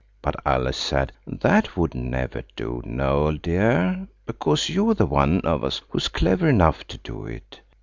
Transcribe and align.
But 0.23 0.37
Alice 0.47 0.79
said– 0.79 1.11
"That 1.27 1.77
would 1.77 1.93
never 1.93 2.41
do, 2.55 2.81
Noël 2.83 3.39
dear, 3.39 4.07
because 4.25 4.67
you're 4.67 4.95
the 4.95 5.05
one 5.05 5.41
of 5.41 5.63
us 5.63 5.83
who's 5.89 6.07
clever 6.07 6.49
enough 6.49 6.87
to 6.87 6.97
do 6.97 7.27
it." 7.27 7.61